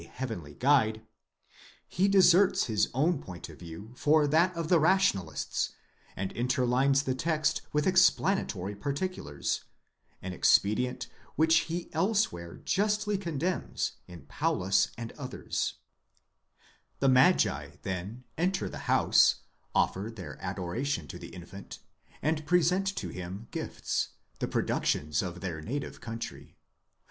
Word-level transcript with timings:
167 0.01 0.17
heavenly 0.17 0.57
guide 0.57 0.95
1°; 0.95 1.01
he 1.87 2.07
deserts 2.07 2.63
his 2.65 2.89
own 2.91 3.21
point 3.21 3.49
of 3.49 3.59
view 3.59 3.91
for 3.95 4.25
that 4.25 4.51
of 4.57 4.67
the 4.67 4.79
rationalists, 4.79 5.73
and 6.15 6.33
interlines 6.33 7.03
the 7.03 7.13
_text 7.13 7.61
with 7.71 7.85
explanatory 7.85 8.75
particulars, 8.75 9.63
an 10.23 10.33
expedient 10.33 11.05
which 11.35 11.55
he 11.69 11.87
elsewhere 11.93 12.55
justly 12.65 13.15
condemns 13.15 13.91
in 14.07 14.23
Paulus 14.25 14.87
and 14.97 15.11
others, 15.19 15.75
The 16.97 17.07
magi 17.09 17.75
then 17.83 18.23
enter 18.39 18.67
the 18.69 18.89
house, 18.91 19.41
offer 19.75 20.11
their 20.11 20.41
adoration 20.43 21.07
to 21.09 21.19
the 21.19 21.29
infant, 21.29 21.77
and 22.23 22.43
pre 22.47 22.63
sent 22.63 22.87
to 22.95 23.09
him 23.09 23.49
gifts, 23.51 24.09
the 24.39 24.47
productions 24.47 25.21
of 25.21 25.41
their 25.41 25.61
native 25.61 26.01
country. 26.01 26.55